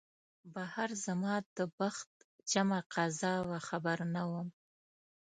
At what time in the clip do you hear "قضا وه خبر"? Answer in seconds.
2.93-3.97